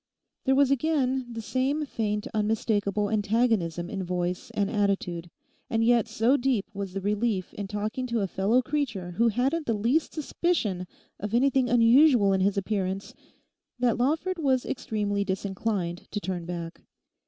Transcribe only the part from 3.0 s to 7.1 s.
antagonism in voice and attitude; and yet so deep was the